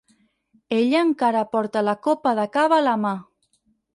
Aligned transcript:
Ella 0.77 1.01
encara 1.07 1.43
porta 1.51 1.85
la 1.89 1.95
copa 2.09 2.35
de 2.41 2.47
cava 2.57 2.81
a 2.83 2.87
la 2.89 2.97
mà. 3.07 3.15